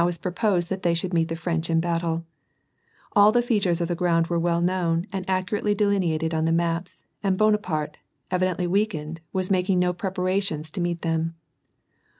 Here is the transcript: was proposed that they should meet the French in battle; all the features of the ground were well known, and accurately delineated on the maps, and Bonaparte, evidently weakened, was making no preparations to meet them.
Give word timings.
was 0.03 0.17
proposed 0.17 0.69
that 0.69 0.81
they 0.81 0.95
should 0.95 1.13
meet 1.13 1.27
the 1.27 1.35
French 1.35 1.69
in 1.69 1.79
battle; 1.79 2.25
all 3.15 3.31
the 3.31 3.39
features 3.43 3.79
of 3.79 3.87
the 3.87 3.93
ground 3.93 4.25
were 4.25 4.39
well 4.39 4.59
known, 4.59 5.05
and 5.13 5.23
accurately 5.29 5.75
delineated 5.75 6.33
on 6.33 6.45
the 6.45 6.51
maps, 6.51 7.03
and 7.21 7.37
Bonaparte, 7.37 7.97
evidently 8.31 8.65
weakened, 8.65 9.21
was 9.31 9.51
making 9.51 9.77
no 9.77 9.93
preparations 9.93 10.71
to 10.71 10.81
meet 10.81 11.03
them. 11.03 11.35